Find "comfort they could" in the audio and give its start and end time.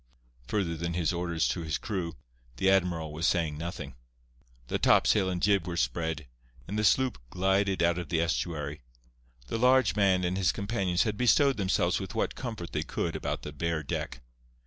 12.33-13.15